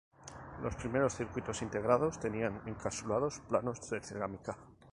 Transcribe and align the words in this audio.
Los 0.63 0.75
primeros 0.77 1.13
circuitos 1.13 1.61
integrados 1.61 2.19
tenían 2.19 2.59
encapsulados 2.65 3.37
planos 3.47 3.87
de 3.87 4.01
cerámica. 4.01 4.57